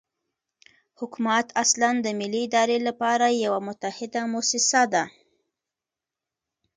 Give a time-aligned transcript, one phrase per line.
[0.99, 5.03] حکومت اصلاً د ملي ادارې لپاره یوه متحده موسسه ده.